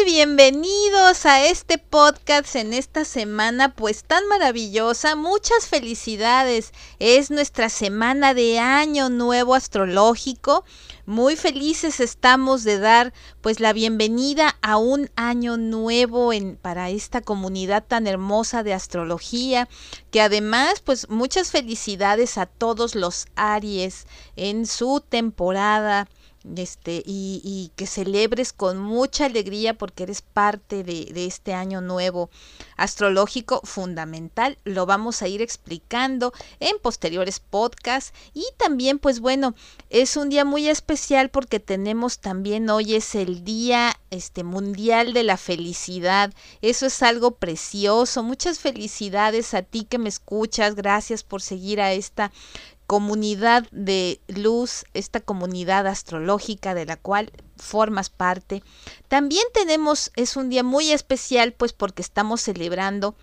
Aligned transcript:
Bienvenidos 0.00 1.26
a 1.26 1.44
este 1.46 1.78
podcast 1.78 2.56
en 2.56 2.72
esta 2.72 3.04
semana 3.04 3.74
pues 3.74 4.02
tan 4.02 4.26
maravillosa. 4.26 5.14
Muchas 5.16 5.68
felicidades. 5.68 6.72
Es 6.98 7.30
nuestra 7.30 7.68
semana 7.68 8.34
de 8.34 8.58
año 8.58 9.10
nuevo 9.10 9.54
astrológico. 9.54 10.64
Muy 11.06 11.36
felices 11.36 12.00
estamos 12.00 12.64
de 12.64 12.78
dar 12.78 13.12
pues 13.42 13.60
la 13.60 13.72
bienvenida 13.72 14.56
a 14.60 14.76
un 14.76 15.08
año 15.14 15.56
nuevo 15.56 16.32
en, 16.32 16.56
para 16.56 16.90
esta 16.90 17.20
comunidad 17.20 17.84
tan 17.86 18.06
hermosa 18.06 18.62
de 18.62 18.74
astrología, 18.74 19.68
que 20.10 20.20
además 20.20 20.80
pues 20.80 21.08
muchas 21.10 21.50
felicidades 21.50 22.38
a 22.38 22.46
todos 22.46 22.94
los 22.94 23.26
Aries 23.36 24.06
en 24.36 24.66
su 24.66 25.00
temporada 25.06 26.08
este, 26.56 27.02
y, 27.04 27.70
que 27.76 27.86
celebres 27.86 28.52
con 28.52 28.78
mucha 28.78 29.26
alegría 29.26 29.74
porque 29.74 30.02
eres 30.02 30.22
parte 30.22 30.82
de, 30.82 31.06
de, 31.06 31.26
este 31.26 31.54
año 31.54 31.80
nuevo 31.80 32.30
astrológico 32.76 33.60
fundamental. 33.64 34.58
Lo 34.64 34.86
vamos 34.86 35.22
a 35.22 35.28
ir 35.28 35.40
explicando 35.42 36.32
en 36.60 36.78
posteriores 36.80 37.40
podcasts 37.40 38.12
y 38.34 38.44
también 38.56 38.98
pues 38.98 39.20
bueno, 39.20 39.54
es 39.90 40.16
un 40.16 40.28
día 40.28 40.44
muy 40.44 40.68
especial 40.68 41.30
porque 41.30 41.60
tenemos 41.60 42.18
también 42.18 42.68
hoy 42.70 42.94
es 42.94 43.14
el 43.14 43.44
día 43.44 43.96
este 44.10 44.44
mundial 44.44 45.12
de 45.12 45.22
la 45.22 45.36
felicidad. 45.36 46.32
Eso 46.60 46.86
es 46.86 47.02
algo 47.02 47.32
precioso. 47.32 48.22
Muchas 48.22 48.58
felicidades 48.58 49.54
a 49.54 49.62
ti 49.62 49.84
que 49.84 49.98
me 49.98 50.08
escuchas. 50.08 50.74
Gracias 50.74 51.22
por 51.24 51.40
seguir 51.42 51.80
a 51.80 51.92
esta 51.92 52.30
comunidad 52.92 53.66
de 53.70 54.20
luz, 54.28 54.84
esta 54.92 55.20
comunidad 55.20 55.86
astrológica 55.86 56.74
de 56.74 56.84
la 56.84 56.98
cual 56.98 57.32
formas 57.56 58.10
parte. 58.10 58.62
También 59.08 59.44
tenemos, 59.54 60.12
es 60.14 60.36
un 60.36 60.50
día 60.50 60.62
muy 60.62 60.92
especial 60.92 61.54
pues 61.54 61.72
porque 61.72 62.02
estamos 62.02 62.42
celebrando 62.42 63.14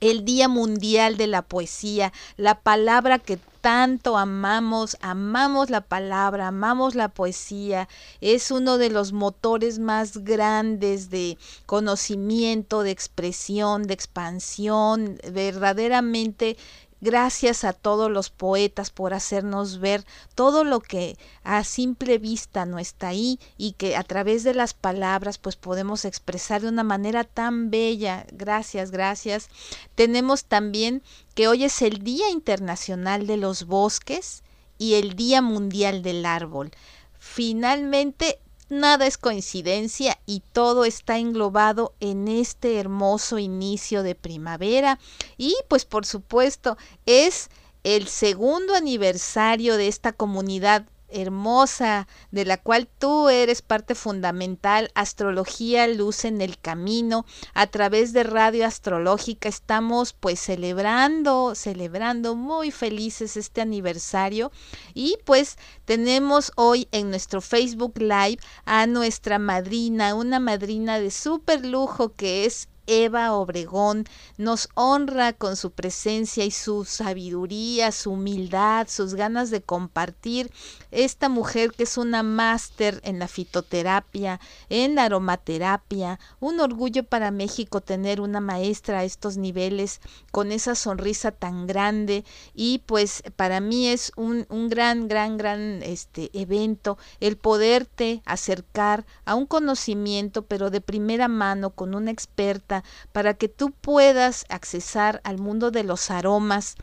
el 0.00 0.26
Día 0.26 0.48
Mundial 0.48 1.16
de 1.16 1.28
la 1.28 1.40
Poesía, 1.40 2.12
la 2.36 2.60
palabra 2.60 3.18
que 3.18 3.38
tanto 3.62 4.18
amamos, 4.18 4.98
amamos 5.00 5.70
la 5.70 5.80
palabra, 5.80 6.48
amamos 6.48 6.94
la 6.94 7.08
poesía, 7.08 7.88
es 8.20 8.50
uno 8.50 8.76
de 8.76 8.90
los 8.90 9.12
motores 9.12 9.78
más 9.78 10.24
grandes 10.24 11.08
de 11.08 11.38
conocimiento, 11.64 12.82
de 12.82 12.90
expresión, 12.90 13.84
de 13.84 13.94
expansión, 13.94 15.18
verdaderamente 15.32 16.58
Gracias 17.02 17.64
a 17.64 17.72
todos 17.72 18.10
los 18.10 18.28
poetas 18.28 18.90
por 18.90 19.14
hacernos 19.14 19.78
ver 19.78 20.04
todo 20.34 20.64
lo 20.64 20.80
que 20.80 21.16
a 21.44 21.64
simple 21.64 22.18
vista 22.18 22.66
no 22.66 22.78
está 22.78 23.08
ahí 23.08 23.40
y 23.56 23.72
que 23.72 23.96
a 23.96 24.04
través 24.04 24.44
de 24.44 24.52
las 24.52 24.74
palabras 24.74 25.38
pues 25.38 25.56
podemos 25.56 26.04
expresar 26.04 26.60
de 26.60 26.68
una 26.68 26.84
manera 26.84 27.24
tan 27.24 27.70
bella. 27.70 28.26
Gracias, 28.32 28.90
gracias. 28.90 29.48
Tenemos 29.94 30.44
también 30.44 31.02
que 31.34 31.48
hoy 31.48 31.64
es 31.64 31.80
el 31.80 32.04
Día 32.04 32.28
Internacional 32.28 33.26
de 33.26 33.38
los 33.38 33.64
Bosques 33.64 34.42
y 34.76 34.94
el 34.94 35.16
Día 35.16 35.40
Mundial 35.40 36.02
del 36.02 36.26
Árbol. 36.26 36.70
Finalmente 37.18 38.40
nada 38.70 39.06
es 39.06 39.18
coincidencia 39.18 40.18
y 40.26 40.42
todo 40.52 40.84
está 40.84 41.18
englobado 41.18 41.94
en 42.00 42.28
este 42.28 42.78
hermoso 42.78 43.38
inicio 43.38 44.02
de 44.02 44.14
primavera. 44.14 44.98
Y 45.36 45.54
pues 45.68 45.84
por 45.84 46.06
supuesto 46.06 46.76
es 47.06 47.50
el 47.82 48.08
segundo 48.08 48.74
aniversario 48.74 49.76
de 49.76 49.88
esta 49.88 50.12
comunidad 50.12 50.86
hermosa 51.12 52.08
de 52.30 52.44
la 52.44 52.56
cual 52.56 52.88
tú 52.98 53.28
eres 53.28 53.62
parte 53.62 53.94
fundamental, 53.94 54.90
Astrología 54.94 55.86
Luz 55.88 56.24
en 56.24 56.40
el 56.40 56.58
Camino, 56.58 57.26
a 57.54 57.66
través 57.66 58.12
de 58.12 58.22
Radio 58.22 58.66
Astrológica 58.66 59.48
estamos 59.48 60.12
pues 60.12 60.40
celebrando, 60.40 61.54
celebrando 61.54 62.34
muy 62.34 62.70
felices 62.70 63.36
este 63.36 63.60
aniversario. 63.60 64.52
Y 64.94 65.18
pues 65.24 65.56
tenemos 65.84 66.52
hoy 66.56 66.88
en 66.92 67.10
nuestro 67.10 67.40
Facebook 67.40 67.98
Live 67.98 68.38
a 68.64 68.86
nuestra 68.86 69.38
madrina, 69.38 70.14
una 70.14 70.40
madrina 70.40 70.98
de 70.98 71.10
súper 71.10 71.66
lujo 71.66 72.14
que 72.14 72.44
es 72.46 72.69
Eva 72.90 73.34
Obregón 73.34 74.04
nos 74.36 74.68
honra 74.74 75.32
con 75.32 75.56
su 75.56 75.70
presencia 75.70 76.44
y 76.44 76.50
su 76.50 76.84
sabiduría, 76.84 77.92
su 77.92 78.10
humildad, 78.10 78.88
sus 78.88 79.14
ganas 79.14 79.50
de 79.50 79.62
compartir. 79.62 80.50
Esta 80.90 81.28
mujer 81.28 81.70
que 81.70 81.84
es 81.84 81.96
una 81.96 82.24
máster 82.24 83.00
en 83.04 83.20
la 83.20 83.28
fitoterapia, 83.28 84.40
en 84.68 84.96
la 84.96 85.04
aromaterapia, 85.04 86.18
un 86.40 86.58
orgullo 86.58 87.04
para 87.04 87.30
México 87.30 87.80
tener 87.80 88.20
una 88.20 88.40
maestra 88.40 88.98
a 88.98 89.04
estos 89.04 89.36
niveles 89.36 90.00
con 90.32 90.50
esa 90.50 90.74
sonrisa 90.74 91.30
tan 91.30 91.68
grande 91.68 92.24
y 92.54 92.82
pues 92.86 93.22
para 93.36 93.60
mí 93.60 93.86
es 93.86 94.10
un, 94.16 94.46
un 94.48 94.68
gran, 94.68 95.06
gran, 95.06 95.36
gran 95.36 95.84
este 95.84 96.30
evento 96.32 96.98
el 97.20 97.36
poderte 97.36 98.22
acercar 98.24 99.06
a 99.24 99.36
un 99.36 99.46
conocimiento 99.46 100.42
pero 100.42 100.70
de 100.70 100.80
primera 100.80 101.28
mano 101.28 101.70
con 101.70 101.94
una 101.94 102.10
experta 102.10 102.79
para 103.12 103.34
que 103.34 103.48
tú 103.48 103.72
puedas 103.72 104.44
accesar 104.48 105.20
al 105.24 105.38
mundo 105.38 105.70
de 105.70 105.84
los 105.84 106.10
aromas 106.10 106.76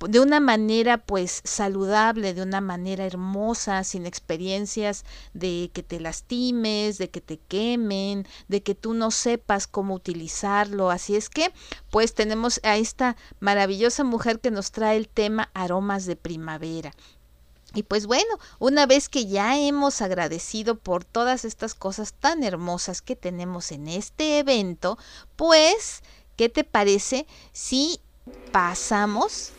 de 0.00 0.20
una 0.20 0.40
manera 0.40 0.98
pues 0.98 1.40
saludable, 1.44 2.34
de 2.34 2.42
una 2.42 2.60
manera 2.60 3.06
hermosa, 3.06 3.84
sin 3.84 4.06
experiencias 4.06 5.04
de 5.32 5.70
que 5.72 5.82
te 5.82 6.00
lastimes, 6.00 6.98
de 6.98 7.10
que 7.10 7.20
te 7.20 7.38
quemen, 7.38 8.26
de 8.48 8.62
que 8.62 8.74
tú 8.74 8.94
no 8.94 9.10
sepas 9.10 9.66
cómo 9.66 9.94
utilizarlo. 9.94 10.90
Así 10.90 11.16
es 11.16 11.28
que 11.28 11.52
pues 11.90 12.14
tenemos 12.14 12.60
a 12.64 12.76
esta 12.76 13.16
maravillosa 13.40 14.04
mujer 14.04 14.40
que 14.40 14.50
nos 14.50 14.72
trae 14.72 14.96
el 14.96 15.08
tema 15.08 15.50
aromas 15.54 16.06
de 16.06 16.16
primavera. 16.16 16.92
Y 17.74 17.82
pues 17.82 18.06
bueno, 18.06 18.38
una 18.58 18.86
vez 18.86 19.08
que 19.08 19.26
ya 19.26 19.58
hemos 19.58 20.00
agradecido 20.00 20.76
por 20.76 21.04
todas 21.04 21.44
estas 21.44 21.74
cosas 21.74 22.14
tan 22.14 22.44
hermosas 22.44 23.02
que 23.02 23.16
tenemos 23.16 23.72
en 23.72 23.88
este 23.88 24.38
evento, 24.38 24.96
pues, 25.36 26.02
¿qué 26.36 26.48
te 26.48 26.64
parece 26.64 27.26
si 27.52 28.00
pasamos 28.52 29.50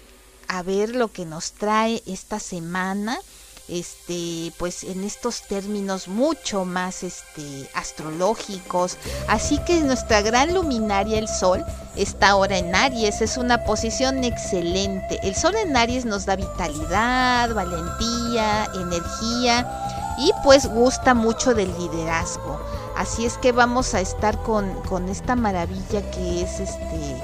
a 0.47 0.63
ver 0.63 0.95
lo 0.95 1.11
que 1.11 1.25
nos 1.25 1.51
trae 1.51 2.01
esta 2.05 2.39
semana? 2.39 3.19
Este 3.67 4.51
pues 4.57 4.83
en 4.83 5.03
estos 5.03 5.41
términos 5.41 6.07
mucho 6.07 6.65
más 6.65 7.03
este 7.03 7.69
astrológicos. 7.73 8.97
Así 9.27 9.57
que 9.65 9.81
nuestra 9.81 10.21
gran 10.21 10.53
luminaria 10.53 11.17
el 11.17 11.27
sol 11.27 11.63
está 11.95 12.29
ahora 12.29 12.57
en 12.57 12.75
Aries. 12.75 13.21
Es 13.21 13.37
una 13.37 13.63
posición 13.63 14.23
excelente. 14.23 15.19
El 15.23 15.35
sol 15.35 15.55
en 15.55 15.75
Aries 15.75 16.05
nos 16.05 16.25
da 16.25 16.35
vitalidad 16.35 17.53
valentía 17.53 18.65
energía 18.75 20.15
y 20.17 20.31
pues 20.43 20.67
gusta 20.67 21.13
mucho 21.13 21.53
del 21.53 21.71
liderazgo. 21.77 22.59
Así 22.95 23.25
es 23.25 23.37
que 23.37 23.51
vamos 23.51 23.93
a 23.93 23.99
estar 23.99 24.41
con, 24.43 24.71
con 24.83 25.09
esta 25.09 25.35
maravilla 25.35 26.09
que 26.11 26.41
es 26.41 26.59
este 26.59 27.21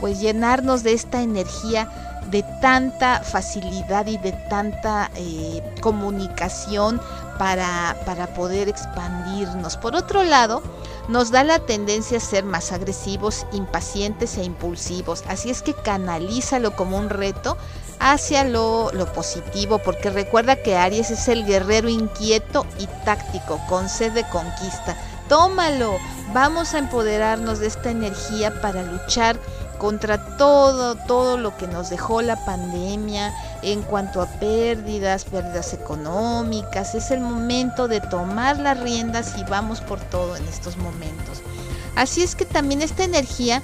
pues 0.00 0.20
llenarnos 0.20 0.82
de 0.82 0.92
esta 0.92 1.22
energía 1.22 1.90
de 2.30 2.42
tanta 2.60 3.20
facilidad 3.20 4.06
y 4.06 4.18
de 4.18 4.32
tanta 4.50 5.10
eh, 5.14 5.62
comunicación 5.80 7.00
para, 7.38 7.96
para 8.04 8.26
poder 8.28 8.68
expandirnos. 8.68 9.76
Por 9.76 9.94
otro 9.94 10.24
lado, 10.24 10.62
nos 11.08 11.30
da 11.30 11.44
la 11.44 11.60
tendencia 11.60 12.18
a 12.18 12.20
ser 12.20 12.44
más 12.44 12.72
agresivos, 12.72 13.46
impacientes 13.52 14.36
e 14.38 14.44
impulsivos. 14.44 15.22
Así 15.28 15.50
es 15.50 15.62
que 15.62 15.74
canalízalo 15.74 16.74
como 16.74 16.98
un 16.98 17.10
reto 17.10 17.56
hacia 18.00 18.44
lo, 18.44 18.90
lo, 18.92 19.12
positivo, 19.12 19.78
porque 19.78 20.10
recuerda 20.10 20.56
que 20.56 20.76
Aries 20.76 21.10
es 21.10 21.28
el 21.28 21.46
guerrero 21.46 21.88
inquieto 21.88 22.66
y 22.78 22.86
táctico, 23.04 23.60
con 23.68 23.88
sed 23.88 24.12
de 24.12 24.28
conquista. 24.28 24.96
Tómalo, 25.28 25.96
vamos 26.32 26.74
a 26.74 26.78
empoderarnos 26.78 27.58
de 27.58 27.66
esta 27.66 27.90
energía 27.90 28.60
para 28.60 28.82
luchar 28.82 29.36
contra 29.78 30.36
todo, 30.36 30.94
todo 30.94 31.36
lo 31.36 31.56
que 31.56 31.66
nos 31.66 31.90
dejó 31.90 32.22
la 32.22 32.44
pandemia 32.44 33.34
en 33.62 33.82
cuanto 33.82 34.22
a 34.22 34.26
pérdidas, 34.26 35.24
pérdidas 35.24 35.72
económicas. 35.72 36.94
Es 36.94 37.10
el 37.10 37.20
momento 37.20 37.88
de 37.88 38.00
tomar 38.00 38.58
las 38.58 38.80
riendas 38.80 39.34
y 39.38 39.44
vamos 39.44 39.80
por 39.80 40.00
todo 40.00 40.36
en 40.36 40.46
estos 40.48 40.76
momentos. 40.76 41.42
Así 41.94 42.22
es 42.22 42.34
que 42.34 42.44
también 42.44 42.82
esta 42.82 43.04
energía 43.04 43.62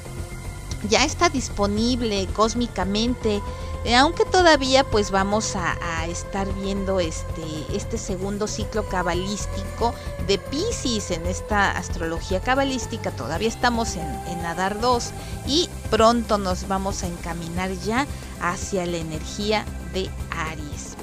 ya 0.89 1.05
está 1.05 1.29
disponible 1.29 2.27
cósmicamente 2.35 3.41
eh, 3.85 3.97
aunque 3.97 4.25
todavía 4.25 4.85
pues 4.85 5.11
vamos 5.11 5.57
a, 5.57 5.77
estar 6.07 6.53
viendo 6.55 6.99
este, 6.99 7.43
este 7.73 7.97
segundo 7.97 8.49
ciclo 8.49 8.83
cabalístico 8.89 9.95
de 10.27 10.37
Pisces 10.39 11.13
en 11.13 11.25
esta 11.27 11.71
astrología 11.71 12.41
cabalística, 12.41 13.13
todavía 13.13 13.49
estamos 13.49 13.95
en, 13.95 14.09
en 14.27 14.43
Nadar 14.43 14.81
2 14.81 15.11
y 15.47 15.71
pronto 15.91 16.39
nos 16.39 16.67
vamos 16.67 17.05
a 17.05 17.07
encaminar 17.07 17.71
ya 17.85 18.07
hacia 18.41 18.85
la 18.85 18.97
energía 18.97 19.65
de 19.95 20.11
Aries. 20.31 20.97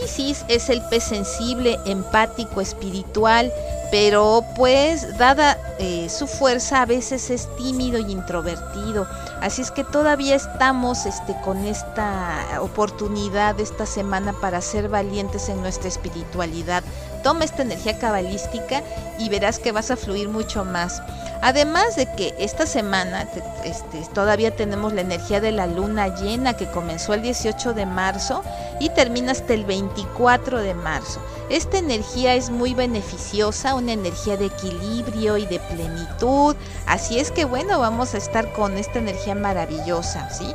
Pisces 0.00 0.44
es 0.48 0.68
el 0.68 0.82
pez 0.82 1.04
sensible, 1.04 1.78
empático, 1.86 2.60
espiritual, 2.60 3.52
pero 3.90 4.44
pues 4.56 5.16
dada 5.16 5.56
eh, 5.78 6.08
su 6.08 6.26
fuerza 6.26 6.82
a 6.82 6.86
veces 6.86 7.30
es 7.30 7.48
tímido 7.56 7.98
y 7.98 8.12
introvertido. 8.12 9.06
Así 9.40 9.62
es 9.62 9.70
que 9.70 9.84
todavía 9.84 10.34
estamos 10.34 11.06
este, 11.06 11.34
con 11.44 11.64
esta 11.64 12.60
oportunidad 12.60 13.58
esta 13.60 13.86
semana 13.86 14.34
para 14.40 14.60
ser 14.60 14.88
valientes 14.88 15.48
en 15.48 15.60
nuestra 15.60 15.88
espiritualidad. 15.88 16.82
Toma 17.22 17.44
esta 17.44 17.62
energía 17.62 17.98
cabalística 17.98 18.82
y 19.18 19.28
verás 19.28 19.58
que 19.58 19.72
vas 19.72 19.90
a 19.90 19.96
fluir 19.96 20.28
mucho 20.28 20.64
más. 20.64 21.02
Además 21.42 21.96
de 21.96 22.06
que 22.14 22.34
esta 22.38 22.66
semana 22.66 23.28
este, 23.64 24.02
todavía 24.14 24.56
tenemos 24.56 24.92
la 24.92 25.02
energía 25.02 25.40
de 25.40 25.52
la 25.52 25.66
luna 25.66 26.08
llena 26.16 26.54
que 26.54 26.70
comenzó 26.70 27.14
el 27.14 27.22
18 27.22 27.74
de 27.74 27.86
marzo 27.86 28.42
y 28.80 28.90
termina 28.90 29.32
hasta 29.32 29.54
el 29.54 29.64
24 29.64 30.60
de 30.60 30.74
marzo. 30.74 31.20
Esta 31.48 31.78
energía 31.78 32.34
es 32.34 32.50
muy 32.50 32.74
beneficiosa, 32.74 33.74
una 33.74 33.92
energía 33.92 34.36
de 34.36 34.46
equilibrio 34.46 35.36
y 35.36 35.46
de 35.46 35.60
plenitud. 35.60 36.56
Así 36.86 37.18
es 37.18 37.30
que 37.30 37.44
bueno, 37.44 37.78
vamos 37.78 38.14
a 38.14 38.18
estar 38.18 38.52
con 38.52 38.76
esta 38.76 38.98
energía 38.98 39.34
maravillosa, 39.34 40.28
¿sí? 40.30 40.52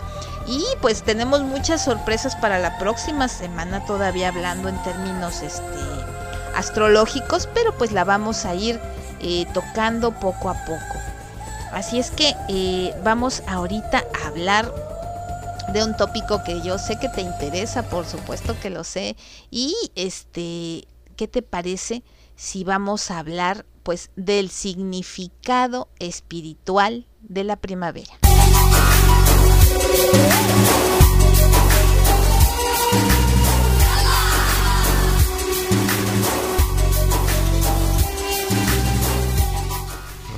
Y 0.48 0.66
pues 0.82 1.04
tenemos 1.04 1.42
muchas 1.42 1.84
sorpresas 1.84 2.36
para 2.36 2.60
la 2.60 2.78
próxima 2.78 3.28
semana 3.28 3.86
todavía 3.86 4.30
hablando 4.30 4.68
en 4.68 4.82
términos 4.84 5.42
este, 5.42 5.64
astrológicos, 6.56 7.48
pero 7.54 7.78
pues 7.78 7.92
la 7.92 8.04
vamos 8.04 8.46
a 8.46 8.56
ir 8.56 8.80
eh, 9.22 9.46
tocando 9.54 10.12
poco 10.12 10.50
a 10.50 10.56
poco. 10.66 11.00
Así 11.72 12.00
es 12.00 12.12
que 12.12 12.36
eh, 12.50 12.94
vamos 13.04 13.44
ahorita 13.48 14.04
a 14.22 14.28
hablar 14.28 14.74
de 15.74 15.84
un 15.84 15.96
tópico 15.96 16.44
que 16.44 16.62
yo 16.62 16.78
sé 16.78 16.98
que 17.00 17.10
te 17.10 17.22
interesa, 17.22 17.84
por 17.90 18.06
supuesto 18.06 18.60
que 18.60 18.70
lo 18.70 18.84
sé. 18.84 19.16
Y 19.50 19.76
este, 19.96 20.88
¿qué 21.16 21.28
te 21.28 21.42
parece 21.42 22.04
si 22.36 22.64
vamos 22.64 23.12
a 23.12 23.20
hablar 23.20 23.66
pues 23.84 24.12
del 24.16 24.50
significado 24.50 25.88
espiritual 26.00 27.06
de 27.22 27.44
la 27.44 27.56
primavera? 27.56 28.14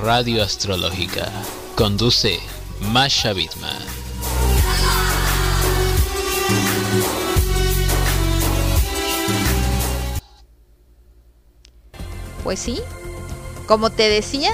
Radio 0.04 0.44
Astrológica. 0.44 1.32
Conduce 1.76 2.38
Masha 2.92 3.32
Bitman. 3.32 4.13
Pues 12.44 12.60
sí, 12.60 12.82
como 13.68 13.90
te 13.90 14.10
decía, 14.10 14.52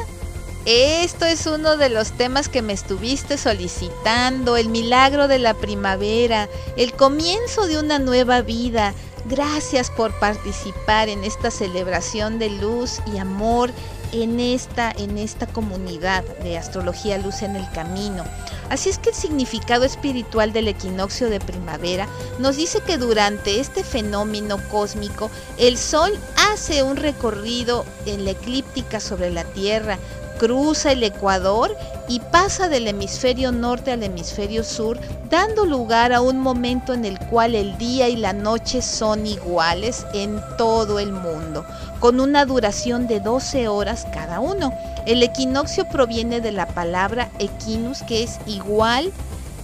esto 0.66 1.26
es 1.26 1.48
uno 1.48 1.78
de 1.78 1.90
los 1.90 2.12
temas 2.12 2.48
que 2.48 2.62
me 2.62 2.74
estuviste 2.74 3.38
solicitando, 3.38 4.58
el 4.58 4.70
milagro 4.70 5.28
de 5.28 5.40
la 5.40 5.54
primavera, 5.56 6.48
el 6.78 6.94
comienzo 6.94 7.66
de 7.66 7.80
una 7.80 7.98
nueva 7.98 8.42
vida. 8.42 8.94
Gracias 9.26 9.90
por 9.90 10.18
participar 10.20 11.10
en 11.10 11.24
esta 11.24 11.50
celebración 11.52 12.40
de 12.40 12.50
luz 12.50 13.00
y 13.12 13.18
amor 13.18 13.72
en 14.12 14.40
esta, 14.40 14.92
en 14.92 15.18
esta 15.18 15.48
comunidad 15.48 16.24
de 16.44 16.58
astrología 16.58 17.18
luz 17.18 17.42
en 17.42 17.56
el 17.56 17.70
camino. 17.72 18.24
Así 18.70 18.90
es 18.90 19.00
que 19.00 19.10
el 19.10 19.16
significado 19.16 19.84
espiritual 19.84 20.54
del 20.54 20.68
equinoccio 20.68 21.30
de 21.30 21.40
primavera 21.40 22.08
nos 22.38 22.56
dice 22.56 22.82
que 22.82 22.98
durante 22.98 23.60
este 23.60 23.84
fenómeno 23.84 24.58
cósmico 24.70 25.32
el 25.58 25.78
Sol 25.78 26.12
hace 26.52 26.84
un 26.84 26.96
recorrido 26.96 27.86
en 28.06 28.26
la 28.26 28.32
eclíptica 28.32 29.00
sobre 29.00 29.32
la 29.32 29.44
Tierra, 29.44 29.98
cruza 30.40 30.94
el 30.94 31.04
Ecuador 31.04 31.76
y 32.08 32.20
pasa 32.20 32.70
del 32.70 32.88
hemisferio 32.88 33.52
norte 33.52 33.92
al 33.92 34.02
hemisferio 34.02 34.64
sur, 34.64 34.98
dando 35.30 35.66
lugar 35.66 36.12
a 36.12 36.22
un 36.22 36.40
momento 36.40 36.94
en 36.94 37.06
el 37.06 37.20
cual 37.20 37.54
el 37.54 37.78
día 37.78 38.10
y 38.10 38.16
la 38.16 38.34
noche 38.34 38.82
son 38.82 39.28
iguales 39.28 40.08
en 40.14 40.42
todo 40.58 40.98
el 40.98 41.12
mundo, 41.12 41.66
con 42.00 42.20
una 42.20 42.46
duración 42.46 43.06
de 43.06 43.20
12 43.20 43.68
horas 43.68 44.08
cada 44.12 44.40
uno. 44.40 44.74
El 45.10 45.24
equinoccio 45.24 45.90
proviene 45.90 46.40
de 46.40 46.52
la 46.52 46.68
palabra 46.68 47.32
equinus, 47.40 48.04
que 48.04 48.22
es 48.22 48.38
igual 48.46 49.12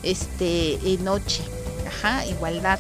este, 0.01 0.79
noche, 1.01 1.43
ajá, 1.85 2.25
igualdad. 2.25 2.79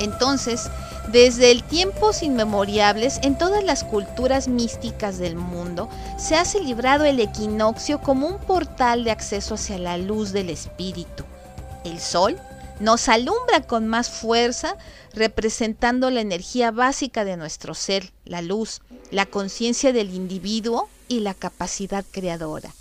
Entonces, 0.00 0.70
desde 1.12 1.50
el 1.50 1.62
tiempos 1.62 2.22
inmemorables, 2.22 3.20
en 3.22 3.36
todas 3.36 3.62
las 3.62 3.84
culturas 3.84 4.48
místicas 4.48 5.18
del 5.18 5.36
mundo, 5.36 5.90
se 6.16 6.36
ha 6.36 6.46
celebrado 6.46 7.04
el 7.04 7.20
equinoccio 7.20 8.00
como 8.00 8.28
un 8.28 8.38
portal 8.38 9.04
de 9.04 9.10
acceso 9.10 9.56
hacia 9.56 9.76
la 9.76 9.98
luz 9.98 10.32
del 10.32 10.48
espíritu. 10.48 11.24
El 11.84 12.00
sol 12.00 12.38
nos 12.80 13.10
alumbra 13.10 13.60
con 13.60 13.86
más 13.86 14.08
fuerza, 14.08 14.74
representando 15.12 16.08
la 16.08 16.22
energía 16.22 16.70
básica 16.70 17.26
de 17.26 17.36
nuestro 17.36 17.74
ser, 17.74 18.10
la 18.24 18.40
luz, 18.40 18.80
la 19.10 19.26
conciencia 19.26 19.92
del 19.92 20.14
individuo 20.14 20.88
y 21.08 21.20
la 21.20 21.34
capacidad 21.34 22.04
creadora 22.10 22.72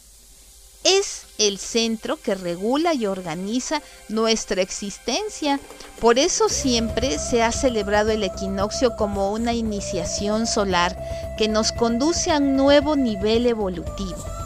es 0.87 1.23
el 1.37 1.57
centro 1.57 2.17
que 2.17 2.35
regula 2.35 2.93
y 2.93 3.05
organiza 3.05 3.81
nuestra 4.09 4.61
existencia. 4.61 5.59
Por 5.99 6.17
eso 6.17 6.49
siempre 6.49 7.19
se 7.19 7.43
ha 7.43 7.51
celebrado 7.51 8.11
el 8.11 8.23
equinoccio 8.23 8.95
como 8.95 9.31
una 9.31 9.53
iniciación 9.53 10.47
solar 10.47 10.97
que 11.37 11.47
nos 11.47 11.71
conduce 11.71 12.31
a 12.31 12.37
un 12.37 12.55
nuevo 12.55 12.95
nivel 12.95 13.47
evolutivo. 13.47 14.36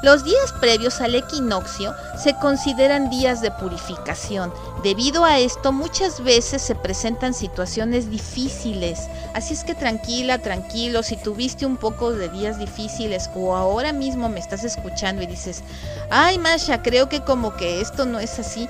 Los 0.00 0.22
días 0.22 0.52
previos 0.60 1.00
al 1.00 1.16
equinoccio 1.16 1.92
se 2.16 2.34
consideran 2.34 3.10
días 3.10 3.40
de 3.40 3.50
purificación. 3.50 4.52
Debido 4.84 5.24
a 5.24 5.40
esto 5.40 5.72
muchas 5.72 6.22
veces 6.22 6.62
se 6.62 6.76
presentan 6.76 7.34
situaciones 7.34 8.08
difíciles. 8.08 9.08
Así 9.34 9.54
es 9.54 9.64
que 9.64 9.74
tranquila, 9.74 10.38
tranquilo, 10.38 11.02
si 11.02 11.16
tuviste 11.16 11.66
un 11.66 11.76
poco 11.76 12.12
de 12.12 12.28
días 12.28 12.60
difíciles 12.60 13.28
o 13.34 13.56
ahora 13.56 13.92
mismo 13.92 14.28
me 14.28 14.38
estás 14.38 14.62
escuchando 14.62 15.22
y 15.22 15.26
dices, 15.26 15.64
ay 16.10 16.38
Masha, 16.38 16.80
creo 16.80 17.08
que 17.08 17.22
como 17.22 17.56
que 17.56 17.80
esto 17.80 18.06
no 18.06 18.20
es 18.20 18.38
así, 18.38 18.68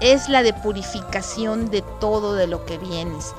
es 0.00 0.28
la 0.28 0.42
de 0.42 0.52
purificación 0.52 1.70
de 1.70 1.82
todo 2.00 2.34
de 2.34 2.48
lo 2.48 2.66
que 2.66 2.76
vienes. 2.76 3.32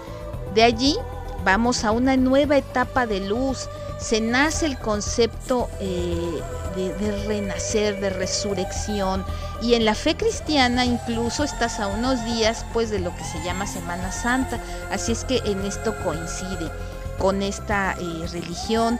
De 0.56 0.63
allí 0.63 0.96
vamos 1.44 1.84
a 1.84 1.91
una 1.91 2.15
nueva 2.15 2.58
etapa 2.58 3.06
de 3.06 3.20
luz. 3.20 3.68
Se 4.01 4.20
nace 4.20 4.65
el 4.65 4.77
concepto... 4.77 5.70
Eh, 5.79 6.41
de, 6.75 7.25
renacer, 7.25 8.00
de 8.00 8.10
resurrección. 8.10 9.25
Y 9.62 9.75
en 9.75 9.86
la 9.86 9.96
fe 9.96 10.15
cristiana 10.15 10.86
incluso 10.86 11.43
estás 11.43 11.79
a 11.79 11.88
unos 11.88 12.24
días 12.25 12.65
pues 12.74 12.89
de 12.89 13.00
lo 13.00 13.15
que 13.15 13.24
se 13.24 13.43
llama 13.43 13.67
Semana 13.67 14.12
Santa. 14.12 14.60
Así 14.91 15.12
es 15.12 15.25
que 15.25 15.38
en 15.46 15.63
esto 15.65 15.96
coincide 16.03 16.72
con 17.17 17.41
esta 17.41 17.96
eh, 18.00 18.27
religión 18.31 19.00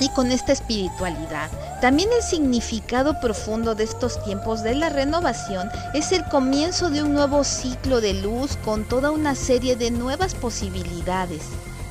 y 0.00 0.08
con 0.10 0.32
esta 0.32 0.52
espiritualidad. 0.52 1.50
También 1.80 2.08
el 2.16 2.22
significado 2.22 3.20
profundo 3.20 3.74
de 3.74 3.84
estos 3.84 4.22
tiempos 4.24 4.62
de 4.62 4.74
la 4.74 4.88
renovación 4.88 5.70
es 5.92 6.12
el 6.12 6.24
comienzo 6.24 6.90
de 6.90 7.02
un 7.02 7.14
nuevo 7.14 7.44
ciclo 7.44 8.00
de 8.00 8.14
luz 8.14 8.56
con 8.64 8.84
toda 8.84 9.10
una 9.10 9.34
serie 9.34 9.76
de 9.76 9.90
nuevas 9.90 10.34
posibilidades 10.34 11.42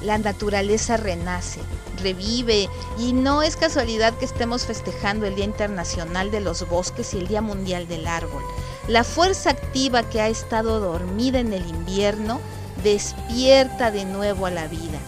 la 0.03 0.17
naturaleza 0.17 0.97
renace, 0.97 1.61
revive 2.03 2.69
y 2.99 3.13
no 3.13 3.41
es 3.41 3.55
casualidad 3.55 4.13
que 4.17 4.25
estemos 4.25 4.65
festejando 4.65 5.25
el 5.25 5.35
Día 5.35 5.45
Internacional 5.45 6.29
de 6.29 6.41
los 6.41 6.67
Bosques 6.69 7.13
y 7.13 7.17
el 7.17 7.27
Día 7.27 7.41
Mundial 7.41 7.87
del 7.87 8.05
Árbol. 8.05 8.43
La 8.87 9.03
fuerza 9.03 9.49
activa 9.49 10.03
que 10.03 10.21
ha 10.21 10.27
estado 10.27 10.79
dormida 10.79 11.39
en 11.39 11.53
el 11.53 11.67
invierno 11.67 12.41
despierta 12.83 13.91
de 13.91 14.05
nuevo 14.05 14.45
a 14.45 14.51
la 14.51 14.67
vida. 14.67 14.99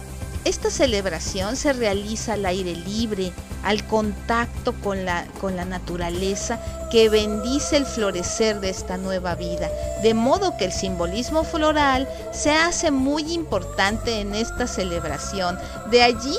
Esta 0.46 0.70
celebración 0.70 1.56
se 1.56 1.72
realiza 1.72 2.34
al 2.34 2.46
aire 2.46 2.74
libre, 2.76 3.32
al 3.64 3.84
contacto 3.86 4.74
con 4.80 5.04
la, 5.04 5.26
con 5.40 5.56
la 5.56 5.64
naturaleza 5.64 6.60
que 6.90 7.08
bendice 7.08 7.76
el 7.76 7.84
florecer 7.84 8.60
de 8.60 8.70
esta 8.70 8.96
nueva 8.96 9.34
vida, 9.34 9.68
de 10.04 10.14
modo 10.14 10.56
que 10.56 10.66
el 10.66 10.72
simbolismo 10.72 11.42
floral 11.42 12.08
se 12.32 12.52
hace 12.52 12.92
muy 12.92 13.32
importante 13.32 14.20
en 14.20 14.36
esta 14.36 14.68
celebración. 14.68 15.58
De 15.90 16.04
allí 16.04 16.36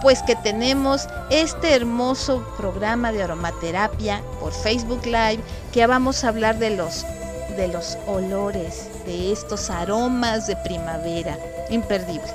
pues 0.00 0.22
que 0.22 0.36
tenemos 0.36 1.06
este 1.30 1.74
hermoso 1.74 2.44
programa 2.56 3.12
de 3.12 3.22
aromaterapia 3.22 4.22
por 4.40 4.52
Facebook 4.52 5.04
Live 5.04 5.40
que 5.72 5.86
vamos 5.86 6.24
a 6.24 6.28
hablar 6.28 6.58
de 6.58 6.70
los 6.70 7.04
de 7.56 7.68
los 7.68 7.98
olores, 8.06 8.88
de 9.04 9.32
estos 9.32 9.70
aromas 9.70 10.46
de 10.46 10.56
primavera, 10.56 11.36
imperdible. 11.68 12.32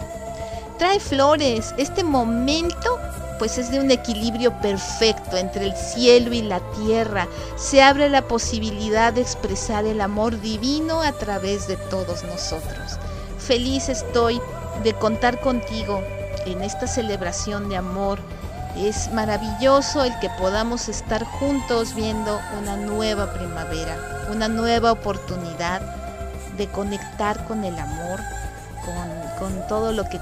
Trae 0.78 1.00
flores, 1.00 1.74
este 1.78 2.04
momento 2.04 3.00
pues 3.40 3.58
es 3.58 3.72
de 3.72 3.80
un 3.80 3.92
equilibrio 3.92 4.54
perfecto 4.62 5.38
entre 5.38 5.66
el 5.66 5.76
cielo 5.76 6.34
y 6.34 6.42
la 6.42 6.60
tierra. 6.72 7.28
Se 7.56 7.82
abre 7.82 8.10
la 8.10 8.28
posibilidad 8.28 9.14
de 9.14 9.22
expresar 9.22 9.86
el 9.86 10.02
amor 10.02 10.40
divino 10.40 11.02
a 11.02 11.12
través 11.14 11.68
de 11.68 11.78
todos 11.78 12.24
nosotros. 12.24 12.98
Feliz 13.38 13.90
estoy 13.90 14.40
de 14.84 14.94
contar 14.94 15.40
contigo 15.40 16.02
en 16.46 16.62
esta 16.62 16.88
celebración 16.88 17.70
de 17.70 17.78
amor. 17.78 18.20
Es 18.78 19.12
maravilloso 19.12 20.04
el 20.04 20.18
que 20.20 20.30
podamos 20.32 20.90
estar 20.90 21.24
juntos 21.24 21.96
viendo 21.96 22.40
una 22.60 22.76
nueva 22.76 23.34
primavera, 23.34 23.98
una 24.32 24.48
nueva 24.48 24.92
oportunidad 24.92 25.82
de 26.58 26.68
conectar 26.68 27.46
con 27.46 27.64
el 27.64 27.78
amor, 27.78 28.20
con, 29.40 29.68
todo 29.68 29.92
lo 29.92 30.08
que 30.10 30.20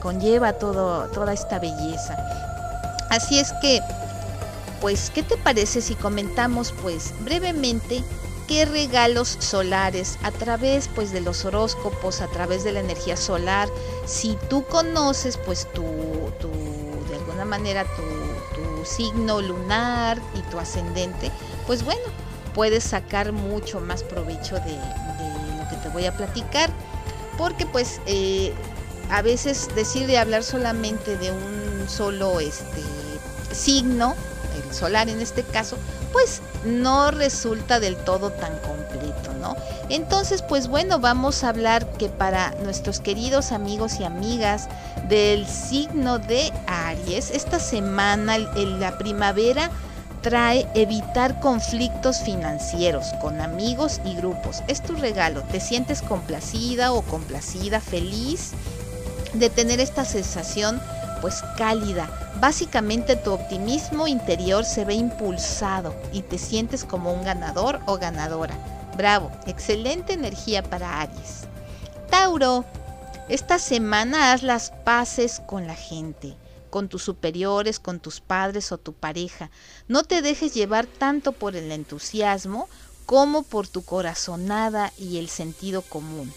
conlleva 0.00 0.52
todo, 0.54 1.08
toda 1.08 1.32
esta 1.32 1.58
belleza. 1.58 2.16
Así 3.10 3.38
es 3.38 3.52
que, 3.60 3.82
pues, 4.80 5.10
¿qué 5.10 5.22
te 5.22 5.36
parece 5.36 5.80
si 5.80 5.94
comentamos, 5.94 6.72
pues, 6.82 7.12
brevemente 7.20 8.02
qué 8.48 8.64
regalos 8.64 9.36
solares 9.38 10.18
a 10.24 10.32
través, 10.32 10.88
pues, 10.88 11.12
de 11.12 11.20
los 11.20 11.44
horóscopos, 11.44 12.22
a 12.22 12.26
través 12.28 12.64
de 12.64 12.72
la 12.72 12.80
energía 12.80 13.16
solar, 13.16 13.68
si 14.06 14.36
tú 14.48 14.64
conoces, 14.64 15.36
pues, 15.36 15.70
tu, 15.72 15.84
tu 16.40 16.48
de 17.08 17.16
alguna 17.16 17.44
manera, 17.44 17.84
tu, 17.84 18.02
signo 18.84 19.42
lunar 19.42 20.18
y 20.34 20.40
tu 20.50 20.58
ascendente, 20.58 21.30
pues, 21.66 21.84
bueno, 21.84 22.00
puedes 22.54 22.84
sacar 22.84 23.32
mucho 23.32 23.80
más 23.80 24.02
provecho 24.02 24.54
de, 24.54 24.72
de 24.72 25.58
lo 25.58 25.68
que 25.68 25.76
te 25.82 25.90
voy 25.90 26.06
a 26.06 26.16
platicar, 26.16 26.70
porque, 27.36 27.66
pues, 27.66 28.00
eh, 28.06 28.54
a 29.10 29.20
veces 29.20 29.68
decir 29.74 30.06
de 30.06 30.16
hablar 30.16 30.42
solamente 30.42 31.18
de 31.18 31.30
un 31.32 31.86
solo 31.86 32.40
este 32.40 32.82
signo, 33.52 34.14
el 34.56 34.74
solar 34.74 35.10
en 35.10 35.20
este 35.20 35.42
caso, 35.42 35.76
pues 36.12 36.40
no 36.64 37.10
resulta 37.10 37.80
del 37.80 37.96
todo 37.96 38.30
tan 38.30 38.52
completo, 38.58 39.32
¿no? 39.40 39.56
Entonces, 39.88 40.42
pues 40.42 40.68
bueno, 40.68 40.98
vamos 40.98 41.44
a 41.44 41.50
hablar 41.50 41.86
que 41.92 42.08
para 42.08 42.50
nuestros 42.62 43.00
queridos 43.00 43.52
amigos 43.52 44.00
y 44.00 44.04
amigas 44.04 44.68
del 45.08 45.46
signo 45.46 46.18
de 46.18 46.52
Aries, 46.66 47.30
esta 47.30 47.58
semana, 47.58 48.36
en 48.36 48.80
la 48.80 48.98
primavera, 48.98 49.70
trae 50.20 50.66
evitar 50.74 51.40
conflictos 51.40 52.18
financieros 52.18 53.06
con 53.20 53.40
amigos 53.40 54.00
y 54.04 54.14
grupos. 54.16 54.62
Es 54.66 54.82
tu 54.82 54.94
regalo. 54.94 55.42
¿Te 55.42 55.60
sientes 55.60 56.02
complacida 56.02 56.92
o 56.92 57.02
complacida, 57.02 57.80
feliz 57.80 58.50
de 59.34 59.50
tener 59.50 59.80
esta 59.80 60.04
sensación 60.04 60.80
pues 61.20 61.42
cálida. 61.56 62.08
Básicamente 62.40 63.16
tu 63.16 63.32
optimismo 63.32 64.06
interior 64.06 64.64
se 64.64 64.84
ve 64.84 64.94
impulsado 64.94 65.94
y 66.12 66.22
te 66.22 66.38
sientes 66.38 66.84
como 66.84 67.12
un 67.12 67.24
ganador 67.24 67.80
o 67.86 67.98
ganadora. 67.98 68.56
Bravo, 68.96 69.30
excelente 69.46 70.12
energía 70.12 70.62
para 70.62 71.00
Aries. 71.00 71.44
Tauro, 72.10 72.64
esta 73.28 73.58
semana 73.58 74.32
haz 74.32 74.42
las 74.42 74.70
paces 74.70 75.40
con 75.46 75.66
la 75.66 75.74
gente, 75.74 76.36
con 76.70 76.88
tus 76.88 77.02
superiores, 77.02 77.78
con 77.78 78.00
tus 78.00 78.20
padres 78.20 78.72
o 78.72 78.78
tu 78.78 78.94
pareja. 78.94 79.50
No 79.86 80.02
te 80.02 80.22
dejes 80.22 80.54
llevar 80.54 80.86
tanto 80.86 81.32
por 81.32 81.54
el 81.54 81.70
entusiasmo 81.70 82.68
como 83.06 83.42
por 83.42 83.68
tu 83.68 83.84
corazonada 83.84 84.92
y 84.98 85.18
el 85.18 85.28
sentido 85.28 85.82
común. 85.82 86.32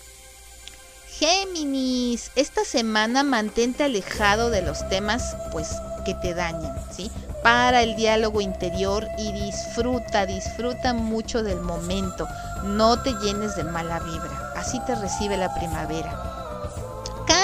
Géminis, 1.21 2.31
esta 2.35 2.65
semana 2.65 3.21
mantente 3.21 3.83
alejado 3.83 4.49
de 4.49 4.63
los 4.63 4.89
temas 4.89 5.37
pues 5.51 5.69
que 6.03 6.15
te 6.15 6.33
dañan, 6.33 6.75
¿sí? 6.89 7.11
Para 7.43 7.83
el 7.83 7.95
diálogo 7.95 8.41
interior 8.41 9.05
y 9.19 9.31
disfruta, 9.31 10.25
disfruta 10.25 10.95
mucho 10.95 11.43
del 11.43 11.61
momento. 11.61 12.27
No 12.63 13.03
te 13.03 13.13
llenes 13.21 13.55
de 13.55 13.63
mala 13.63 13.99
vibra. 13.99 14.53
Así 14.55 14.79
te 14.87 14.95
recibe 14.95 15.37
la 15.37 15.53
primavera. 15.53 16.30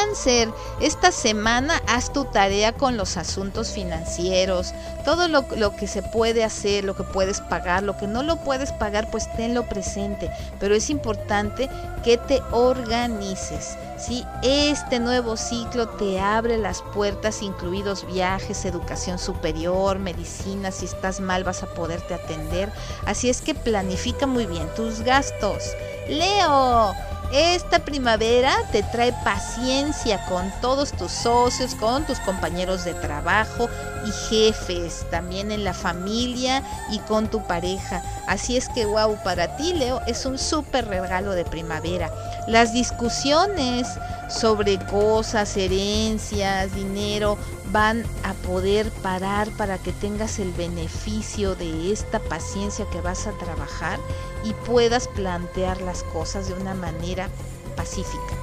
Cáncer, 0.07 0.49
esta 0.79 1.11
semana 1.11 1.81
haz 1.87 2.13
tu 2.13 2.25
tarea 2.25 2.71
con 2.71 2.97
los 2.97 3.17
asuntos 3.17 3.71
financieros, 3.71 4.73
todo 5.03 5.27
lo, 5.27 5.75
que 5.75 5.87
se 5.87 6.01
puede 6.01 6.43
hacer, 6.43 6.85
lo 6.85 6.95
que 6.95 7.03
puedes 7.03 7.41
pagar, 7.41 7.83
lo 7.83 7.97
que 7.97 8.07
no 8.07 8.23
lo 8.23 8.37
puedes 8.37 8.71
pagar, 8.71 9.11
pues 9.11 9.29
tenlo 9.35 9.67
presente, 9.67 10.31
pero 10.59 10.75
es 10.75 10.89
importante 10.89 11.69
que 12.03 12.17
te 12.17 12.41
organices. 12.51 13.77
¿sí? 13.97 14.23
Este 14.43 14.99
nuevo 14.99 15.35
ciclo 15.35 15.89
te 15.89 16.19
abre 16.19 16.57
las 16.57 16.81
puertas, 16.93 17.41
incluidos 17.41 18.05
viajes, 18.07 18.65
educación 18.65 19.19
superior, 19.19 19.99
medicina, 19.99 20.71
si 20.71 20.85
estás 20.85 21.19
mal 21.19 21.43
vas 21.43 21.63
a 21.63 21.67
poderte 21.73 22.13
atender, 22.13 22.71
así 23.05 23.29
es 23.29 23.41
que 23.41 23.55
planifica 23.55 24.25
muy 24.25 24.45
bien 24.45 24.67
tus 24.75 25.01
gastos. 25.01 25.63
Leo, 26.07 26.95
esta 27.31 27.79
primavera 27.79 28.55
te 28.71 28.83
trae 28.83 29.13
paciencia 29.23 30.23
con 30.25 30.51
todos 30.61 30.91
tus 30.93 31.11
socios, 31.11 31.75
con 31.75 32.05
tus 32.05 32.19
compañeros 32.19 32.85
de 32.85 32.93
trabajo 32.93 33.69
y 34.05 34.11
jefes, 34.29 35.05
también 35.11 35.51
en 35.51 35.63
la 35.63 35.73
familia 35.73 36.63
y 36.89 36.99
con 36.99 37.27
tu 37.27 37.45
pareja. 37.45 38.01
Así 38.27 38.55
es 38.55 38.69
que, 38.69 38.85
wow, 38.85 39.17
para 39.23 39.57
ti, 39.57 39.73
Leo, 39.73 40.01
es 40.07 40.25
un 40.25 40.37
súper 40.37 40.87
regalo 40.87 41.31
de 41.31 41.43
primavera. 41.45 42.11
Las 42.47 42.73
discusiones 42.73 43.87
sobre 44.29 44.77
cosas, 44.85 45.55
herencias, 45.57 46.73
dinero, 46.73 47.37
van 47.71 48.05
a 48.23 48.33
poder 48.33 48.89
parar 49.01 49.49
para 49.51 49.77
que 49.77 49.91
tengas 49.91 50.39
el 50.39 50.51
beneficio 50.53 51.55
de 51.55 51.91
esta 51.91 52.19
paciencia 52.19 52.85
que 52.91 53.01
vas 53.01 53.27
a 53.27 53.31
trabajar 53.33 53.99
y 54.43 54.53
puedas 54.53 55.07
plantear 55.07 55.81
las 55.81 56.03
cosas 56.03 56.47
de 56.47 56.53
una 56.53 56.73
manera 56.73 57.29
pacífica. 57.75 58.33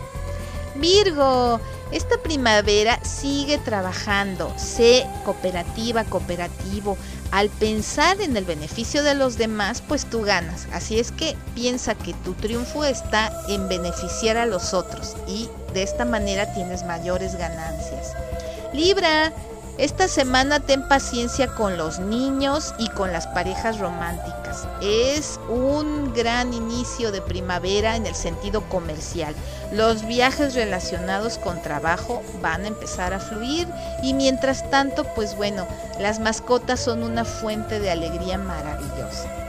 Virgo, 0.77 1.61
esta 1.93 2.19
primavera 2.19 2.99
sigue 3.05 3.59
trabajando, 3.59 4.53
sé 4.57 5.07
cooperativa, 5.25 6.05
cooperativo. 6.05 6.99
Al 7.31 7.49
pensar 7.49 8.21
en 8.21 8.37
el 8.37 8.45
beneficio 8.45 9.05
de 9.05 9.15
los 9.15 9.39
demás, 9.39 9.83
pues 9.87 10.05
tú 10.05 10.23
ganas. 10.23 10.67
Así 10.73 10.99
es 10.99 11.13
que 11.13 11.37
piensa 11.55 11.95
que 11.95 12.13
tu 12.25 12.35
triunfo 12.35 12.85
está 12.85 13.33
en 13.49 13.69
beneficiar 13.69 14.37
a 14.37 14.47
los 14.47 14.75
otros 14.75 15.17
y 15.29 15.49
de 15.73 15.85
esta 15.85 16.05
manera 16.05 16.53
tienes 16.55 16.85
mayores 16.85 17.37
ganancias. 17.37 18.15
Libra, 18.75 19.33
esta 19.79 20.09
semana 20.09 20.59
ten 20.59 20.89
paciencia 20.89 21.47
con 21.47 21.79
los 21.79 22.01
niños 22.01 22.75
y 22.77 22.89
con 22.89 23.13
las 23.13 23.29
parejas 23.29 23.79
románticas. 23.79 24.67
Es 24.83 25.39
un 25.49 26.13
gran 26.13 26.53
inicio 26.53 27.13
de 27.13 27.23
primavera 27.23 27.95
en 27.95 28.05
el 28.05 28.17
sentido 28.17 28.69
comercial. 28.69 29.33
Los 29.71 30.05
viajes 30.09 30.57
relacionados 30.57 31.39
con 31.39 31.63
trabajo 31.63 32.21
van 32.43 32.65
a 32.65 32.69
empezar 32.69 33.13
a 33.15 33.21
fluir 33.21 33.69
y 34.03 34.13
mientras 34.13 34.69
tanto, 34.71 35.05
pues 35.15 35.37
bueno, 35.37 35.69
las 36.01 36.19
mascotas 36.19 36.81
son 36.81 37.05
una 37.05 37.25
fuente 37.25 37.79
de 37.79 37.93
alegría 37.93 38.39
maravillosa. 38.39 39.44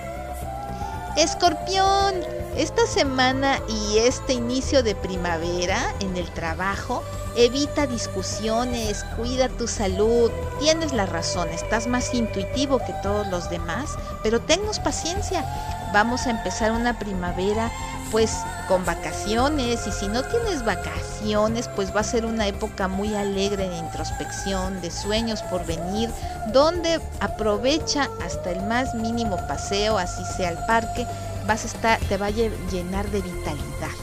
Escorpión, 1.18 2.16
esta 2.58 2.86
semana 2.88 3.60
y 3.70 4.00
este 4.00 4.34
inicio 4.34 4.84
de 4.84 4.96
primavera 4.96 5.94
en 6.02 6.18
el 6.18 6.30
trabajo 6.32 7.04
Evita 7.38 7.86
discusiones, 7.86 9.04
cuida 9.18 9.50
tu 9.50 9.68
salud. 9.68 10.32
Tienes 10.58 10.94
la 10.94 11.06
razón, 11.06 11.50
estás 11.50 11.86
más 11.86 12.14
intuitivo 12.14 12.80
que 12.80 12.94
todos 13.04 13.28
los 13.28 13.50
demás, 13.50 13.98
pero 14.24 14.40
tennos 14.40 14.80
paciencia. 14.80 15.44
Vamos 15.92 16.28
a 16.28 16.30
empezar 16.30 16.72
una 16.72 16.98
primavera 16.98 17.70
pues 18.12 18.32
con 18.68 18.86
vacaciones 18.86 19.86
y 19.88 19.92
si 19.92 20.08
no 20.08 20.24
tienes 20.24 20.64
vacaciones 20.64 21.70
pues 21.76 21.96
va 21.96 22.02
a 22.02 22.04
ser 22.04 22.26
una 22.26 22.48
época 22.48 22.88
muy 22.88 23.14
alegre 23.16 23.68
de 23.70 23.78
introspección, 23.78 24.82
de 24.82 24.92
sueños 24.92 25.42
por 25.44 25.66
venir, 25.66 26.10
donde 26.52 27.00
aprovecha 27.20 28.10
hasta 28.24 28.52
el 28.52 28.62
más 28.64 28.96
mínimo 28.96 29.38
paseo, 29.48 29.98
así 29.98 30.24
sea 30.38 30.50
el 30.50 30.58
parque, 30.66 31.06
vas 31.48 31.64
a 31.64 31.68
estar, 31.68 32.00
te 32.02 32.18
va 32.18 32.28
a 32.28 32.32
llenar 32.32 33.10
de 33.12 33.22
vitalidad. 33.22 33.96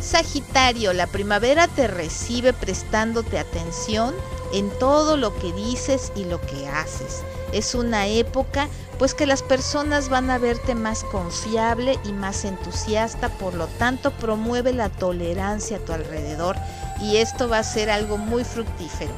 Sagitario, 0.00 0.92
la 0.92 1.06
primavera 1.06 1.66
te 1.68 1.88
recibe 1.88 2.52
prestándote 2.52 3.38
atención 3.38 4.14
en 4.52 4.70
todo 4.78 5.16
lo 5.16 5.36
que 5.38 5.52
dices 5.52 6.12
y 6.14 6.24
lo 6.24 6.40
que 6.40 6.68
haces. 6.68 7.22
Es 7.52 7.74
una 7.74 8.06
época 8.06 8.68
pues 8.98 9.14
que 9.14 9.26
las 9.26 9.42
personas 9.42 10.08
van 10.08 10.30
a 10.30 10.38
verte 10.38 10.74
más 10.74 11.04
confiable 11.04 11.98
y 12.04 12.12
más 12.12 12.44
entusiasta, 12.44 13.28
por 13.28 13.54
lo 13.54 13.66
tanto 13.66 14.10
promueve 14.10 14.72
la 14.72 14.88
tolerancia 14.88 15.76
a 15.76 15.80
tu 15.80 15.92
alrededor 15.92 16.56
y 17.00 17.16
esto 17.16 17.48
va 17.48 17.58
a 17.58 17.64
ser 17.64 17.90
algo 17.90 18.18
muy 18.18 18.44
fructífero. 18.44 19.12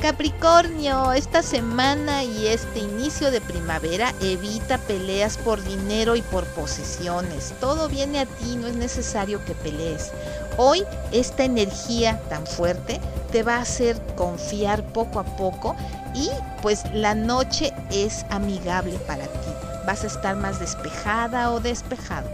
Capricornio, 0.00 1.14
esta 1.14 1.42
semana 1.42 2.22
y 2.22 2.48
este 2.48 2.80
inicio 2.80 3.30
de 3.30 3.40
primavera 3.40 4.12
evita 4.20 4.76
peleas 4.76 5.38
por 5.38 5.64
dinero 5.64 6.16
y 6.16 6.22
por 6.22 6.44
posesiones. 6.44 7.54
Todo 7.60 7.88
viene 7.88 8.20
a 8.20 8.26
ti, 8.26 8.56
no 8.56 8.66
es 8.66 8.76
necesario 8.76 9.42
que 9.46 9.54
pelees. 9.54 10.12
Hoy 10.58 10.84
esta 11.12 11.44
energía 11.44 12.20
tan 12.28 12.46
fuerte 12.46 13.00
te 13.32 13.42
va 13.42 13.56
a 13.56 13.62
hacer 13.62 14.00
confiar 14.16 14.82
poco 14.82 15.20
a 15.20 15.24
poco 15.24 15.76
y 16.14 16.30
pues 16.62 16.84
la 16.92 17.14
noche 17.14 17.72
es 17.90 18.24
amigable 18.30 18.98
para 19.06 19.24
ti. 19.24 19.50
Vas 19.86 20.04
a 20.04 20.06
estar 20.06 20.36
más 20.36 20.58
despejada 20.58 21.52
o 21.52 21.60
despejado. 21.60 22.28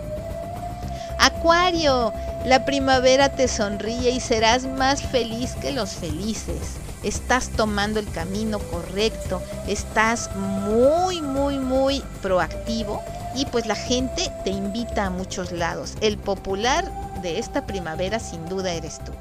Acuario, 1.19 2.12
la 2.45 2.64
primavera 2.64 3.29
te 3.31 3.49
sonríe 3.49 4.11
y 4.11 4.21
serás 4.21 4.64
más 4.64 5.02
feliz 5.02 5.52
que 5.61 5.73
los 5.73 5.91
felices 5.91 6.83
estás 7.02 7.50
tomando 7.50 8.00
el 8.00 8.11
camino 8.11 8.59
correcto, 8.59 9.43
estás 9.67 10.31
muy, 10.37 11.21
muy, 11.21 11.59
muy 11.59 12.02
proactivo 12.21 13.02
y 13.35 13.47
pues 13.47 13.67
la 13.67 13.75
gente 13.75 14.31
te 14.45 14.50
invita 14.50 15.07
a 15.07 15.11
muchos 15.11 15.52
lados. 15.52 15.95
El 16.00 16.19
popular 16.19 16.91
de 17.23 17.38
esta 17.38 17.67
primavera 17.67 18.19
sin 18.19 18.47
duda 18.49 18.73
eres 18.73 18.99
tú. 19.05 19.12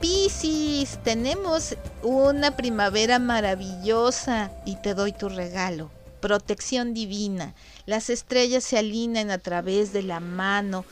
Piscis, 0.00 0.98
tenemos 1.02 1.76
una 2.02 2.56
primavera 2.56 3.18
maravillosa 3.18 4.50
y 4.64 4.76
te 4.76 4.94
doy 4.94 5.12
tu 5.12 5.28
regalo. 5.28 5.90
Protección 6.20 6.94
divina. 6.94 7.54
Las 7.84 8.08
estrellas 8.08 8.64
se 8.64 8.78
alinean 8.78 9.30
a 9.30 9.38
través 9.38 9.92
de 9.92 10.02
la 10.02 10.20
mano 10.20 10.84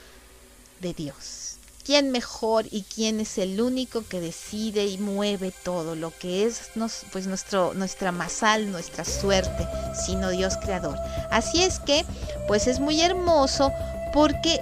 de 0.80 0.92
Dios 0.92 1.47
quién 1.87 2.11
mejor 2.11 2.66
y 2.68 2.83
quién 2.83 3.21
es 3.21 3.38
el 3.38 3.61
único 3.61 4.04
que 4.04 4.21
decide 4.21 4.87
y 4.87 4.99
mueve 4.99 5.52
todo 5.62 5.95
lo 5.95 6.12
que 6.18 6.45
es 6.45 6.73
pues 7.12 7.28
nuestro, 7.28 7.75
nuestra 7.75 8.11
masal, 8.11 8.73
nuestra 8.73 9.04
suerte, 9.04 9.68
sino 10.04 10.30
Dios 10.30 10.56
creador. 10.56 10.99
Así 11.30 11.62
es 11.62 11.78
que, 11.78 12.04
pues 12.49 12.66
es 12.66 12.80
muy 12.80 13.00
hermoso 13.00 13.71
porque 14.12 14.59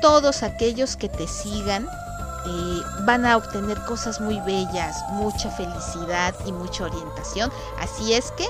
todos 0.00 0.42
aquellos 0.42 0.96
que 0.96 1.08
te 1.08 1.26
sigan 1.26 1.88
eh, 2.46 2.82
van 3.00 3.26
a 3.26 3.36
obtener 3.36 3.78
cosas 3.84 4.20
muy 4.20 4.40
bellas, 4.40 4.96
mucha 5.10 5.50
felicidad 5.50 6.34
y 6.46 6.52
mucha 6.52 6.84
orientación. 6.84 7.50
Así 7.80 8.14
es 8.14 8.30
que 8.32 8.46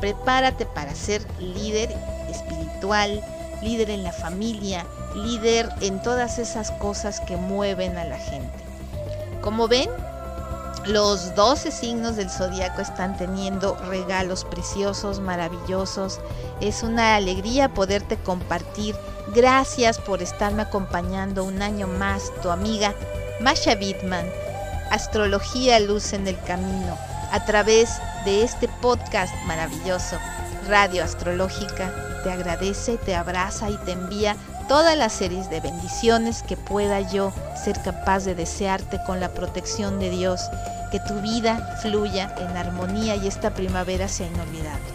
prepárate 0.00 0.66
para 0.66 0.94
ser 0.94 1.26
líder 1.38 1.90
espiritual, 2.28 3.22
líder 3.62 3.90
en 3.90 4.02
la 4.02 4.12
familia, 4.12 4.86
líder 5.14 5.68
en 5.80 6.02
todas 6.02 6.38
esas 6.38 6.70
cosas 6.72 7.20
que 7.20 7.36
mueven 7.36 7.96
a 7.96 8.04
la 8.04 8.18
gente. 8.18 8.58
Como 9.40 9.68
ven, 9.68 9.90
los 10.86 11.34
12 11.34 11.70
signos 11.70 12.16
del 12.16 12.30
zodiaco 12.30 12.80
están 12.80 13.16
teniendo 13.16 13.76
regalos 13.88 14.44
preciosos, 14.44 15.20
maravillosos. 15.20 16.20
Es 16.60 16.82
una 16.82 17.16
alegría 17.16 17.74
poderte 17.74 18.16
compartir. 18.16 18.96
Gracias 19.34 19.98
por 19.98 20.22
estarme 20.22 20.62
acompañando 20.62 21.44
un 21.44 21.62
año 21.62 21.86
más, 21.86 22.32
tu 22.42 22.50
amiga 22.50 22.94
Masha 23.40 23.74
Bitman. 23.74 24.26
Astrología 24.90 25.78
Luz 25.78 26.12
en 26.12 26.26
el 26.26 26.40
Camino, 26.42 26.98
a 27.30 27.44
través 27.44 28.00
de 28.24 28.42
este 28.42 28.68
podcast 28.80 29.32
maravilloso, 29.46 30.18
Radio 30.68 31.04
Astrológica, 31.04 31.92
te 32.24 32.32
agradece, 32.32 32.98
te 32.98 33.14
abraza 33.14 33.70
y 33.70 33.76
te 33.78 33.92
envía 33.92 34.36
todas 34.70 34.96
las 34.96 35.12
series 35.12 35.50
de 35.50 35.58
bendiciones 35.58 36.44
que 36.44 36.56
pueda 36.56 37.00
yo 37.00 37.32
ser 37.56 37.82
capaz 37.82 38.24
de 38.24 38.36
desearte 38.36 39.00
con 39.04 39.18
la 39.18 39.30
protección 39.30 39.98
de 39.98 40.10
Dios, 40.10 40.48
que 40.92 41.00
tu 41.00 41.14
vida 41.14 41.76
fluya 41.82 42.32
en 42.38 42.56
armonía 42.56 43.16
y 43.16 43.26
esta 43.26 43.52
primavera 43.52 44.06
sea 44.06 44.28
inolvidable. 44.28 44.89